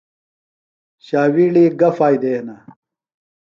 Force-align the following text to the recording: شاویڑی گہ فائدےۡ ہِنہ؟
شاویڑی 1.05 1.65
گہ 1.79 1.89
فائدےۡ 1.97 2.37
ہِنہ؟ 2.37 2.55